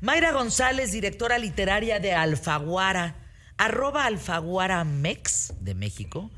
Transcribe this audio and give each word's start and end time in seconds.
Mayra 0.00 0.32
González, 0.32 0.92
directora 0.92 1.38
literaria 1.38 2.00
de 2.00 2.12
Alfaguara, 2.12 3.16
arroba 3.56 4.06
Alfaguara 4.06 4.84
Mex 4.84 5.54
de 5.60 5.74
México. 5.74 6.30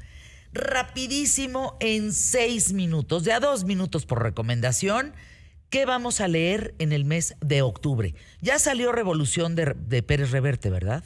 Rapidísimo, 0.53 1.77
en 1.81 2.13
seis 2.13 2.73
minutos, 2.73 3.25
de 3.25 3.33
a 3.33 3.41
dos 3.41 3.65
minutos 3.65 4.07
por 4.07 4.23
recomendación. 4.23 5.15
¿Qué 5.69 5.87
vamos 5.87 6.21
a 6.21 6.29
leer 6.29 6.75
en 6.79 6.93
el 6.93 7.05
mes 7.05 7.35
de 7.41 7.63
octubre? 7.63 8.15
Ya 8.41 8.59
salió 8.59 8.93
Revolución 8.93 9.57
de, 9.57 9.75
de 9.77 10.03
Pérez 10.03 10.31
Reverte, 10.31 10.71
¿verdad? 10.71 11.03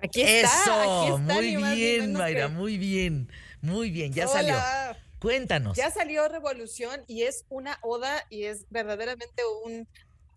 Aquí 0.00 0.22
está. 0.22 1.04
Eso, 1.04 1.18
muy 1.18 1.56
bien, 1.56 2.12
Mayra, 2.12 2.48
muy 2.48 2.78
bien, 2.78 3.32
muy 3.60 3.90
bien, 3.90 4.12
ya 4.12 4.28
salió. 4.28 4.56
Cuéntanos. 5.18 5.76
Ya 5.76 5.90
salió 5.90 6.28
Revolución 6.28 7.02
y 7.08 7.22
es 7.22 7.44
una 7.48 7.78
oda 7.82 8.24
y 8.30 8.44
es 8.44 8.66
verdaderamente 8.70 9.42
un, 9.64 9.88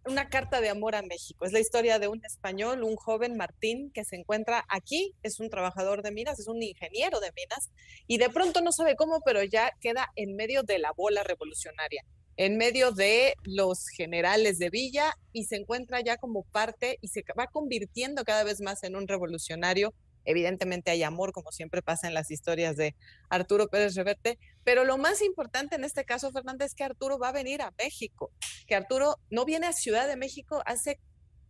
una 0.05 0.29
carta 0.29 0.61
de 0.61 0.70
amor 0.70 0.95
a 0.95 1.02
México. 1.02 1.45
Es 1.45 1.54
la 1.54 1.59
historia 1.59 1.99
de 1.99 2.07
un 2.07 2.23
español, 2.25 2.84
un 2.84 2.95
joven 2.95 3.38
Martín, 3.38 3.91
que 3.94 4.03
se 4.03 4.16
encuentra 4.16 4.66
aquí, 4.70 5.13
es 5.23 5.39
un 5.39 5.49
trabajador 5.49 6.02
de 6.02 6.12
minas, 6.12 6.39
es 6.39 6.48
un 6.48 6.62
ingeniero 6.62 7.20
de 7.20 7.31
minas, 7.35 7.70
y 8.08 8.17
de 8.17 8.30
pronto 8.30 8.61
no 8.61 8.72
sabe 8.72 8.95
cómo, 8.95 9.22
pero 9.25 9.44
ya 9.44 9.72
queda 9.80 10.09
en 10.16 10.35
medio 10.35 10.63
de 10.63 10.80
la 10.80 10.91
bola 10.91 11.23
revolucionaria 11.23 12.03
en 12.38 12.58
medio 12.58 12.91
de 12.91 13.35
los 13.44 13.88
generales 13.88 14.58
de 14.58 14.70
Villa 14.70 15.13
y 15.31 15.45
se 15.45 15.58
encuentra 15.58 16.02
ya 16.02 16.17
como 16.17 16.44
parte 16.44 16.97
y 17.02 17.09
se 17.09 17.23
va 17.38 17.47
convirtiendo 17.47 18.23
cada 18.23 18.44
vez 18.44 18.61
más 18.61 18.83
en 18.83 18.95
un 18.95 19.08
revolucionario. 19.08 19.94
Evidentemente 20.25 20.91
hay 20.91 21.03
amor, 21.03 21.31
como 21.31 21.52
siempre 21.52 21.81
pasa 21.81 22.07
en 22.07 22.13
las 22.13 22.31
historias 22.31 22.77
de 22.77 22.95
Arturo 23.30 23.67
Pérez 23.67 23.95
Reverte, 23.95 24.38
pero 24.63 24.84
lo 24.84 24.97
más 24.97 25.21
importante 25.21 25.75
en 25.75 25.84
este 25.84 26.05
caso, 26.05 26.31
Fernández, 26.31 26.67
es 26.67 26.75
que 26.75 26.84
Arturo 26.84 27.17
va 27.17 27.30
a 27.30 27.34
venir 27.34 27.61
a 27.61 27.73
México, 27.77 28.31
que 28.67 28.75
Arturo 28.75 29.17
no 29.30 29.45
viene 29.45 29.67
a 29.67 29.73
Ciudad 29.73 30.07
de 30.07 30.16
México 30.16 30.61
hace 30.66 30.99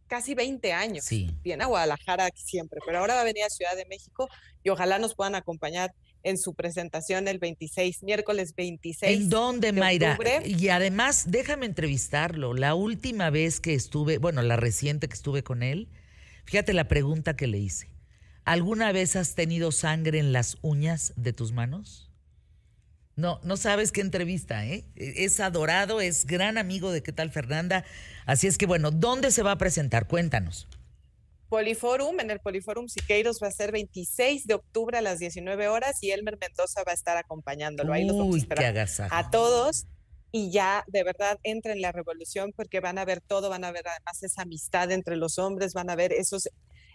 casi 0.08 0.36
20 0.36 0.74
años. 0.74 1.06
Sí. 1.06 1.32
Viene 1.42 1.64
a 1.64 1.68
Guadalajara 1.68 2.30
siempre, 2.36 2.82
pero 2.86 3.00
ahora 3.00 3.16
va 3.16 3.22
a 3.22 3.24
venir 3.24 3.44
a 3.46 3.50
Ciudad 3.50 3.78
de 3.78 3.86
México 3.86 4.28
y 4.62 4.70
ojalá 4.70 5.00
nos 5.00 5.16
puedan 5.16 5.36
acompañar 5.36 5.94
en 6.24 6.38
su 6.38 6.54
presentación 6.54 7.30
el 7.30 7.40
26, 7.40 8.04
miércoles 8.04 8.54
26. 8.56 9.22
¿En 9.22 9.30
dónde, 9.30 9.72
Mayra? 9.72 10.18
Y 10.46 10.68
además, 10.68 11.32
déjame 11.32 11.66
entrevistarlo. 11.66 12.54
La 12.54 12.76
última 12.76 13.30
vez 13.30 13.62
que 13.62 13.74
estuve, 13.74 14.18
bueno, 14.18 14.42
la 14.42 14.58
reciente 14.58 15.08
que 15.08 15.14
estuve 15.14 15.44
con 15.44 15.64
él, 15.64 15.88
fíjate 16.44 16.74
la 16.74 16.90
pregunta 16.90 17.36
que 17.36 17.48
le 17.48 17.60
hice. 17.60 17.88
¿Alguna 18.46 18.92
vez 18.92 19.16
has 19.16 19.36
tenido 19.36 19.72
sangre 19.72 20.20
en 20.20 20.34
las 20.34 20.58
uñas 20.62 21.14
de 21.16 21.34
tus 21.34 21.52
manos? 21.52 22.10
No, 23.16 23.40
no 23.44 23.58
sabes 23.58 23.92
qué 23.92 24.02
entrevista, 24.02 24.66
¿eh? 24.66 24.86
Es 24.96 25.40
adorado, 25.40 26.02
es 26.02 26.26
gran 26.26 26.58
amigo 26.58 26.92
de 26.92 27.04
qué 27.04 27.12
tal 27.12 27.30
Fernanda. 27.30 27.86
Así 28.26 28.48
es 28.48 28.58
que, 28.58 28.66
bueno, 28.66 28.90
¿dónde 28.90 29.32
se 29.32 29.44
va 29.44 29.52
a 29.52 29.58
presentar? 29.58 30.08
Cuéntanos. 30.08 30.68
Poliforum, 31.50 32.22
en 32.22 32.32
el 32.32 32.40
Poliforum 32.40 32.88
Siqueiros 32.88 33.40
va 33.44 33.48
a 33.48 33.52
ser 33.52 33.74
26 33.74 34.48
de 34.48 34.54
octubre 34.54 34.98
a 34.98 35.02
las 35.02 35.20
19 35.20 35.68
horas 35.68 36.02
y 36.02 36.12
Elmer 36.12 36.38
Mendoza 36.40 36.82
va 36.88 36.94
a 36.94 36.96
estar 36.96 37.18
acompañándolo. 37.18 37.92
Ahí 37.92 38.06
los 38.06 38.18
vamos 38.18 38.36
a 38.36 38.40
esperar 38.40 38.88
a 39.12 39.30
todos 39.30 39.86
y 40.32 40.50
ya 40.50 40.86
de 40.88 41.04
verdad 41.04 41.38
entren 41.44 41.76
en 41.76 41.82
la 41.82 41.92
revolución 41.92 42.54
porque 42.56 42.80
van 42.80 42.98
a 42.98 43.04
ver 43.04 43.20
todo, 43.20 43.50
van 43.50 43.66
a 43.66 43.72
ver 43.72 43.86
además 43.86 44.24
esa 44.24 44.44
amistad 44.44 44.92
entre 44.92 45.18
los 45.18 45.38
hombres, 45.40 45.74
van 45.74 45.90
a 45.90 45.96
ver 45.96 46.14
esos 46.14 46.50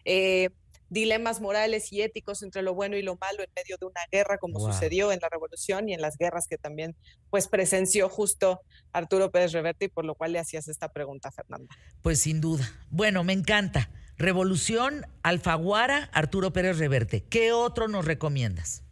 eh, 0.06 0.48
dilemas 0.88 1.40
morales 1.40 1.92
y 1.92 2.02
éticos 2.02 2.42
entre 2.42 2.62
lo 2.62 2.74
bueno 2.74 2.96
y 2.96 3.02
lo 3.02 3.16
malo 3.16 3.42
en 3.42 3.50
medio 3.54 3.76
de 3.78 3.86
una 3.86 4.00
guerra 4.10 4.38
como 4.38 4.60
sucedió 4.60 5.12
en 5.12 5.20
la 5.20 5.28
revolución 5.28 5.88
y 5.88 5.94
en 5.94 6.00
las 6.00 6.16
guerras 6.16 6.46
que 6.48 6.58
también 6.58 6.94
pues 7.30 7.48
presenció 7.48 8.08
justo 8.08 8.60
Arturo 8.92 9.30
Pérez 9.30 9.52
Reverte 9.52 9.86
y 9.86 9.88
por 9.88 10.04
lo 10.04 10.14
cual 10.14 10.32
le 10.32 10.38
hacías 10.38 10.68
esta 10.68 10.88
pregunta, 10.88 11.30
Fernanda. 11.30 11.74
Pues 12.02 12.20
sin 12.20 12.40
duda. 12.40 12.68
Bueno, 12.90 13.24
me 13.24 13.32
encanta. 13.32 13.90
Revolución, 14.16 15.06
Alfaguara, 15.22 16.08
Arturo 16.12 16.52
Pérez 16.52 16.78
Reverte. 16.78 17.24
¿Qué 17.24 17.52
otro 17.52 17.88
nos 17.88 18.04
recomiendas? 18.04 18.85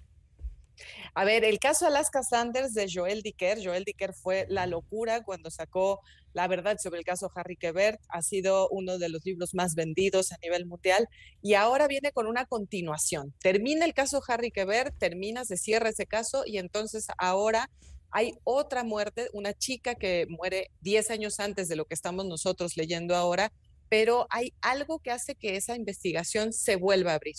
A 1.17 1.25
ver, 1.25 1.45
el 1.45 1.61
caso 1.61 1.87
Alaska 1.87 2.25
Sanders 2.25 2.75
de 2.75 2.89
Joel 2.93 3.23
Dicker. 3.23 3.65
Joel 3.65 3.85
Dicker 3.85 4.15
fue 4.15 4.47
la 4.49 4.67
locura 4.67 5.23
cuando 5.23 5.49
sacó 5.49 6.01
la 6.33 6.49
verdad 6.49 6.77
sobre 6.83 6.99
el 6.99 7.05
caso 7.05 7.31
Harry 7.37 7.57
Quebert. 7.57 8.01
Ha 8.09 8.21
sido 8.23 8.69
uno 8.71 8.99
de 8.99 9.09
los 9.09 9.25
libros 9.25 9.55
más 9.55 9.77
vendidos 9.77 10.33
a 10.33 10.39
nivel 10.43 10.67
mundial 10.67 11.09
y 11.41 11.55
ahora 11.55 11.87
viene 11.87 12.11
con 12.11 12.27
una 12.27 12.47
continuación. 12.47 13.33
Termina 13.41 13.85
el 13.85 13.95
caso 13.95 14.21
Harry 14.27 14.51
Quebert, 14.51 14.99
termina, 14.99 15.45
se 15.45 15.57
cierra 15.57 15.91
ese 15.91 16.07
caso 16.07 16.43
y 16.45 16.59
entonces 16.59 17.07
ahora 17.17 17.71
hay 18.11 18.33
otra 18.43 18.83
muerte, 18.83 19.29
una 19.33 19.53
chica 19.55 19.95
que 19.95 20.27
muere 20.29 20.71
10 20.81 21.11
años 21.11 21.39
antes 21.39 21.69
de 21.69 21.77
lo 21.77 21.85
que 21.85 21.95
estamos 21.95 22.27
nosotros 22.27 22.77
leyendo 22.77 23.15
ahora 23.15 23.53
pero 23.89 24.27
hay 24.31 24.53
algo 24.61 24.99
que 24.99 25.13
hace 25.13 25.37
que 25.37 25.57
esa 25.57 25.77
investigación 25.77 26.53
se 26.53 26.75
vuelva 26.75 27.13
a 27.13 27.15
abrir. 27.15 27.37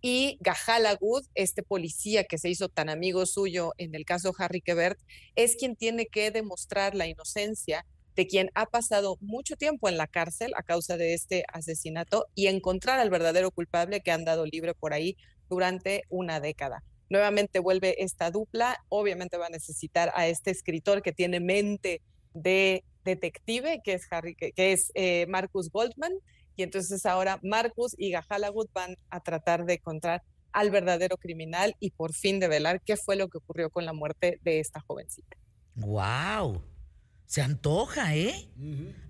Y 0.00 0.38
Gajala 0.40 0.94
Good, 0.94 1.26
este 1.34 1.62
policía 1.62 2.24
que 2.24 2.38
se 2.38 2.48
hizo 2.48 2.68
tan 2.68 2.88
amigo 2.88 3.26
suyo 3.26 3.72
en 3.78 3.94
el 3.94 4.04
caso 4.04 4.32
Harry 4.38 4.60
Quebert, 4.60 4.98
es 5.34 5.56
quien 5.56 5.74
tiene 5.74 6.06
que 6.06 6.30
demostrar 6.30 6.94
la 6.94 7.06
inocencia 7.06 7.84
de 8.14 8.26
quien 8.26 8.50
ha 8.54 8.66
pasado 8.66 9.16
mucho 9.20 9.56
tiempo 9.56 9.88
en 9.88 9.96
la 9.96 10.08
cárcel 10.08 10.52
a 10.56 10.62
causa 10.62 10.96
de 10.96 11.14
este 11.14 11.44
asesinato 11.52 12.26
y 12.34 12.48
encontrar 12.48 12.98
al 12.98 13.10
verdadero 13.10 13.50
culpable 13.50 14.00
que 14.00 14.10
han 14.10 14.24
dado 14.24 14.44
libre 14.44 14.74
por 14.74 14.92
ahí 14.92 15.16
durante 15.48 16.02
una 16.08 16.40
década. 16.40 16.82
Nuevamente 17.10 17.58
vuelve 17.60 18.02
esta 18.02 18.30
dupla, 18.30 18.76
obviamente 18.88 19.36
va 19.36 19.46
a 19.46 19.50
necesitar 19.50 20.12
a 20.14 20.26
este 20.26 20.50
escritor 20.50 21.00
que 21.00 21.12
tiene 21.12 21.40
mente 21.40 22.02
de 22.34 22.84
detective, 23.04 23.80
que 23.82 23.94
es, 23.94 24.06
Harry, 24.10 24.34
que, 24.34 24.52
es 24.56 24.90
eh, 24.94 25.26
Marcus 25.28 25.70
Goldman, 25.70 26.12
y 26.58 26.64
entonces 26.64 27.06
ahora 27.06 27.38
Marcus 27.44 27.94
y 27.96 28.10
Gahalagut 28.10 28.68
van 28.72 28.96
a 29.10 29.20
tratar 29.20 29.64
de 29.64 29.74
encontrar 29.74 30.24
al 30.52 30.72
verdadero 30.72 31.16
criminal 31.16 31.76
y 31.78 31.92
por 31.92 32.12
fin 32.12 32.40
develar 32.40 32.82
qué 32.84 32.96
fue 32.96 33.14
lo 33.14 33.28
que 33.28 33.38
ocurrió 33.38 33.70
con 33.70 33.84
la 33.84 33.92
muerte 33.92 34.40
de 34.42 34.58
esta 34.58 34.80
jovencita. 34.80 35.36
¡Wow! 35.76 36.64
Se 37.26 37.42
antoja, 37.42 38.16
¿eh? 38.16 38.48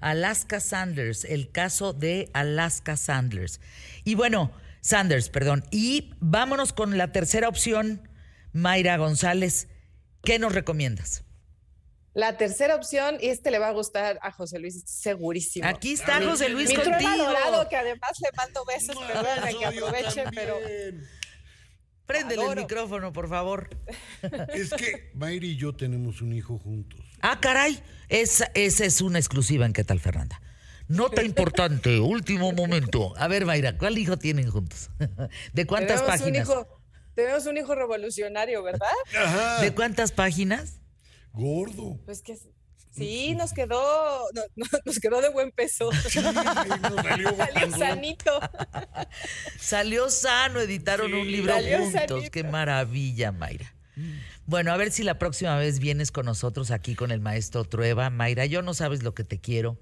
Alaska 0.00 0.60
Sanders, 0.60 1.24
el 1.24 1.50
caso 1.50 1.94
de 1.94 2.28
Alaska 2.34 2.98
Sanders. 2.98 3.62
Y 4.04 4.14
bueno, 4.14 4.52
Sanders, 4.82 5.30
perdón. 5.30 5.64
Y 5.70 6.10
vámonos 6.20 6.74
con 6.74 6.98
la 6.98 7.12
tercera 7.12 7.48
opción, 7.48 8.10
Mayra 8.52 8.98
González. 8.98 9.68
¿Qué 10.22 10.38
nos 10.38 10.52
recomiendas? 10.52 11.24
La 12.18 12.36
tercera 12.36 12.74
opción, 12.74 13.16
y 13.20 13.28
este 13.28 13.52
le 13.52 13.60
va 13.60 13.68
a 13.68 13.70
gustar 13.70 14.18
a 14.22 14.32
José 14.32 14.58
Luis, 14.58 14.82
segurísimo. 14.86 15.68
Aquí 15.68 15.92
está 15.92 16.20
José 16.20 16.48
Luis 16.48 16.68
Mi 16.68 16.74
contigo. 16.74 17.08
adorado, 17.08 17.68
que 17.68 17.76
además 17.76 18.10
le 18.20 18.30
mando 18.36 18.64
besos, 18.64 18.96
perdón, 18.96 19.56
que 19.56 19.64
aproveche, 19.64 20.24
pero... 20.34 20.56
Préndele 22.06 22.44
el 22.44 22.56
micrófono, 22.56 23.12
por 23.12 23.28
favor. 23.28 23.70
Es 24.52 24.70
que 24.70 25.12
Mayri 25.14 25.50
y 25.50 25.56
yo 25.56 25.76
tenemos 25.76 26.20
un 26.20 26.32
hijo 26.32 26.58
juntos. 26.58 26.98
Ah, 27.20 27.38
caray. 27.40 27.80
Esa, 28.08 28.50
esa 28.54 28.84
es 28.84 29.00
una 29.00 29.20
exclusiva 29.20 29.64
en 29.64 29.72
¿Qué 29.72 29.84
tal, 29.84 30.00
Fernanda? 30.00 30.42
Nota 30.88 31.22
importante, 31.22 32.00
último 32.00 32.50
momento. 32.50 33.14
A 33.16 33.28
ver, 33.28 33.46
Mayra, 33.46 33.78
¿cuál 33.78 33.96
hijo 33.96 34.16
tienen 34.16 34.50
juntos? 34.50 34.90
¿De 35.52 35.66
cuántas 35.68 36.02
páginas? 36.02 36.48
tenemos 37.14 37.46
un 37.46 37.58
hijo 37.58 37.76
revolucionario, 37.76 38.64
¿verdad? 38.64 38.90
¿De 39.60 39.72
cuántas 39.72 40.10
páginas? 40.10 40.77
Gordo. 41.38 41.98
Pues 42.04 42.20
que 42.20 42.36
sí, 42.90 43.34
nos 43.34 43.52
quedó, 43.52 44.22
nos 44.84 44.98
quedó 44.98 45.20
de 45.22 45.30
buen 45.30 45.52
peso. 45.52 45.90
salió, 45.92 47.70
sanito. 47.78 48.40
salió 49.58 50.10
sano, 50.10 50.60
editaron 50.60 51.14
un 51.14 51.30
libro 51.30 51.54
juntos. 51.54 52.30
Qué 52.30 52.42
maravilla, 52.44 53.32
Mayra. 53.32 53.74
Bueno, 54.46 54.72
a 54.72 54.76
ver 54.76 54.90
si 54.90 55.02
la 55.02 55.18
próxima 55.18 55.56
vez 55.56 55.78
vienes 55.78 56.10
con 56.10 56.26
nosotros 56.26 56.70
aquí 56.70 56.94
con 56.94 57.10
el 57.10 57.20
maestro 57.20 57.64
Trueba. 57.64 58.10
Mayra, 58.10 58.46
yo 58.46 58.62
no 58.62 58.74
sabes 58.74 59.02
lo 59.02 59.14
que 59.14 59.24
te 59.24 59.40
quiero. 59.40 59.78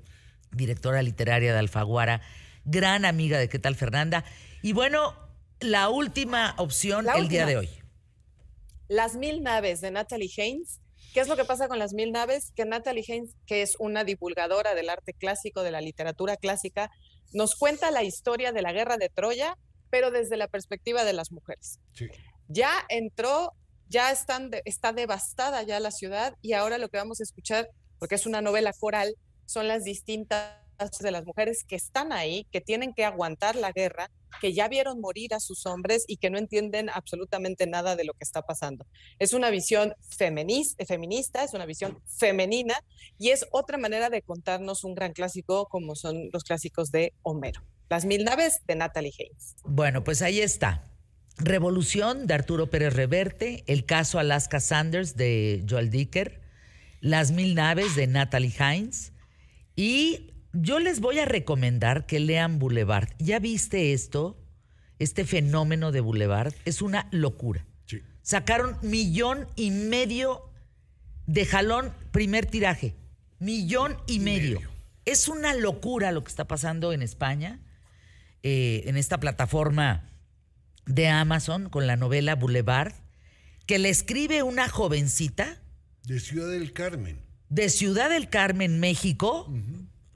Directora 0.53 1.03
literaria 1.03 1.53
de 1.53 1.59
Alfaguara, 1.59 2.23
gran 2.65 3.05
amiga 3.05 3.39
de 3.39 3.49
qué 3.49 3.59
tal 3.59 3.75
Fernanda. 3.77 4.25
Y 4.63 4.73
bueno, 4.73 5.15
la 5.61 5.89
última 5.89 6.55
opción 6.59 7.07
el 7.15 7.29
día 7.29 7.47
de 7.47 7.57
hoy. 7.57 7.71
Las 8.89 9.17
mil 9.17 9.43
naves 9.43 9.81
de 9.81 9.91
Natalie 9.91 10.31
Haynes 10.39 10.81
¿Qué 11.15 11.21
es 11.21 11.29
lo 11.29 11.37
que 11.37 11.45
pasa 11.45 11.69
con 11.69 11.79
las 11.79 11.93
mil 11.93 12.13
naves? 12.13 12.53
Que 12.55 12.65
Natalie 12.65 13.05
Haynes, 13.09 13.35
que 13.47 13.63
es 13.63 13.75
una 13.79 14.05
divulgadora 14.05 14.75
del 14.75 14.91
arte 14.91 15.15
clásico, 15.15 15.63
de 15.63 15.71
la 15.71 15.81
literatura 15.81 16.37
clásica, 16.37 16.91
nos 17.33 17.55
cuenta 17.55 17.91
la 17.91 18.03
historia 18.03 18.53
de 18.53 18.63
la 18.63 18.73
guerra 18.73 18.97
de 18.97 19.09
Troya, 19.09 19.57
pero 19.91 20.11
desde 20.11 20.37
la 20.37 20.49
perspectiva 20.49 21.05
de 21.05 21.13
las 21.13 21.33
mujeres. 21.33 21.79
Ya 22.49 22.73
entró, 22.89 23.53
ya 23.89 24.11
están 24.11 24.51
está 24.65 24.93
devastada 24.93 25.63
ya 25.63 25.81
la 25.81 25.91
ciudad 25.91 26.35
y 26.43 26.53
ahora 26.53 26.79
lo 26.79 26.89
que 26.89 26.99
vamos 26.99 27.21
a 27.21 27.25
escuchar, 27.25 27.69
porque 27.99 28.17
es 28.17 28.27
una 28.27 28.41
novela 28.41 28.73
coral, 28.79 29.15
son 29.47 29.69
las 29.69 29.85
distintas 29.85 30.66
de 30.79 31.11
las 31.11 31.25
mujeres 31.25 31.65
que 31.65 31.77
están 31.77 32.13
ahí, 32.13 32.47
que 32.51 32.61
tienen 32.61 32.93
que 32.93 33.05
aguantar 33.05 33.57
la 33.57 33.73
guerra, 33.73 34.11
que 34.41 34.53
ya 34.53 34.69
vieron 34.69 35.01
morir 35.01 35.35
a 35.35 35.41
sus 35.41 35.67
hombres 35.67 36.05
y 36.07 36.19
que 36.19 36.31
no 36.31 36.39
entienden 36.39 36.91
absolutamente 36.91 37.67
nada 37.67 37.97
de 37.97 38.05
lo 38.05 38.13
que 38.13 38.25
está 38.25 38.43
pasando. 38.43 38.87
Es 39.19 39.33
una 39.33 39.51
visión 39.51 39.95
feminista, 40.09 41.45
es 41.45 41.55
una 41.55 41.67
visión 41.67 41.99
femenina 42.07 42.75
y 43.19 43.31
es 43.31 43.47
otra 43.51 43.79
manera 43.79 44.11
de 44.11 44.23
contarnos 44.23 44.85
un 44.85 44.95
gran 44.95 45.13
clásico 45.13 45.67
como 45.67 45.95
son 45.95 46.29
los 46.33 46.45
clásicos 46.45 46.91
de 46.91 47.15
Homero. 47.23 47.63
Las 47.89 48.05
mil 48.05 48.25
naves 48.25 48.61
de 48.67 48.75
Natalie 48.75 49.13
Haynes. 49.19 49.57
Bueno, 49.65 50.05
pues 50.05 50.21
ahí 50.21 50.41
está. 50.41 50.85
Revolución 51.39 52.27
de 52.27 52.35
Arturo 52.35 52.69
Pérez 52.71 52.95
Reverte, 52.95 53.63
el 53.67 53.85
caso 53.85 54.19
Alaska 54.19 54.59
Sanders 54.59 55.17
de 55.17 55.65
Joel 55.69 55.91
Dicker, 55.91 56.41
Las 57.01 57.31
mil 57.31 57.55
naves 57.55 57.95
de 57.95 58.07
Natalie 58.07 58.53
Hines 58.59 59.13
y 59.77 60.33
yo 60.61 60.79
les 60.79 61.01
voy 61.01 61.19
a 61.19 61.25
recomendar 61.25 62.07
que 62.07 62.21
lean 62.21 62.59
Boulevard. 62.59 63.09
¿Ya 63.19 63.39
viste 63.39 63.93
esto? 63.93 64.37
Este 64.99 65.25
fenómeno 65.25 65.93
de 65.93 66.01
Boulevard 66.01 66.55
es 66.65 66.83
una 66.83 67.09
locura. 67.11 67.67
Sí. 67.87 68.03
Sacaron 68.23 68.79
millón 68.83 69.47
y 69.57 69.71
medio 69.71 70.51
de 71.27 71.45
jalón 71.45 71.93
primer 72.13 72.47
tiraje. 72.47 72.95
Millón 73.39 73.97
y, 74.07 74.21
medio. 74.21 74.61
Es 75.05 75.29
una 75.29 75.55
locura 75.55 76.13
lo 76.13 76.25
que 76.25 76.31
está 76.31 76.49
pasando 76.49 76.93
en 76.93 77.03
España, 77.03 77.61
eh, 78.43 78.85
en 78.87 78.97
esta 78.97 79.21
plataforma 79.21 80.09
de 80.87 81.09
Amazon 81.09 81.69
con 81.69 81.87
la 81.87 81.97
novela 81.97 82.35
Boulevard, 82.35 82.95
que 83.67 83.79
le 83.79 83.91
escribe 83.91 84.43
una 84.43 84.69
jovencita. 84.69 85.61
De 86.05 86.21
Ciudad 86.21 86.51
del 86.51 86.73
Carmen. 86.73 87.21
De 87.49 87.69
Ciudad 87.69 88.09
del 88.09 88.31
Carmen, 88.31 88.81
México. 88.81 89.53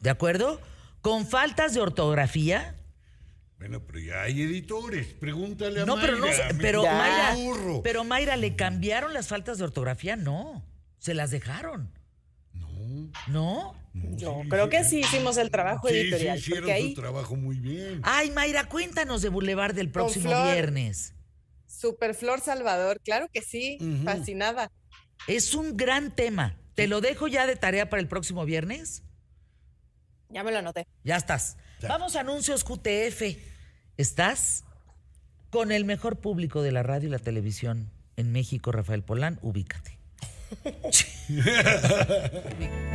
¿De 0.01 0.11
acuerdo? 0.11 0.61
Con 1.01 1.27
faltas 1.27 1.75
de 1.75 1.81
ortografía. 1.81 2.77
Bueno, 3.59 3.83
pero 3.87 3.99
ya 3.99 4.23
hay 4.23 4.41
editores. 4.43 5.09
Pregúntale 5.09 5.83
a 5.83 5.85
no, 5.85 5.97
Mayra. 5.97 6.13
pero 6.13 6.19
no, 6.19 6.57
pero 6.59 6.83
Mayra, 6.85 7.37
pero 7.83 8.05
Mayra, 8.05 8.37
¿le 8.37 8.57
cambiaron 8.57 9.13
las 9.13 9.29
faltas 9.29 9.59
de 9.59 9.65
ortografía? 9.65 10.17
No, 10.17 10.65
se 10.99 11.13
las 11.15 11.31
dejaron. 11.31 11.93
No, 12.55 13.11
¿No? 13.29 13.75
no, 13.93 14.17
Yo 14.17 14.41
sí, 14.43 14.49
creo 14.49 14.65
sí. 14.65 14.71
que 14.71 14.85
sí 14.85 15.01
hicimos 15.01 15.37
el 15.37 15.51
trabajo 15.51 15.89
Sí, 15.89 15.95
editorial. 15.95 16.37
sí, 16.39 16.43
hicieron 16.45 16.63
porque 16.65 16.73
ahí, 16.73 16.95
su 16.95 17.01
trabajo 17.01 17.37
muy 17.37 17.57
bien. 17.59 18.01
Ay, 18.03 18.31
Mayra, 18.31 18.65
cuéntanos 18.69 19.21
de 19.21 19.29
Boulevard 19.29 19.75
del 19.75 19.91
próximo 19.91 20.31
Flor. 20.31 20.53
viernes. 20.53 21.15
Superflor 21.67 22.41
Salvador, 22.41 23.01
claro 23.05 23.29
que 23.33 23.43
sí, 23.43 23.79
fascinada. 24.05 24.71
Es 25.27 25.55
un 25.55 25.77
gran 25.77 26.15
tema. 26.15 26.57
¿Te 26.75 26.87
lo 26.89 27.01
dejo 27.03 27.29
ya 27.29 27.47
de 27.47 27.57
tarea 27.57 27.91
para 27.91 28.01
el 28.01 28.09
próximo 28.09 28.45
viernes? 28.47 29.03
Ya 30.31 30.45
me 30.45 30.53
lo 30.53 30.59
anoté. 30.59 30.87
Ya 31.05 31.17
estás. 31.17 31.57
Ya. 31.81 31.89
Vamos 31.89 32.17
a 32.17 32.21
anuncios 32.21 32.65
QTF. 32.65 33.23
¿Estás? 33.97 34.65
Con 35.51 35.73
el 35.73 35.85
mejor 35.85 36.21
público 36.21 36.63
de 36.63 36.73
la 36.73 36.83
radio 36.83 37.09
y 37.09 37.13
la 37.13 37.19
televisión 37.19 37.91
en 38.17 38.33
México, 38.33 38.73
Rafael 38.73 39.03
Polán, 39.03 39.39
ubícate. 39.43 39.99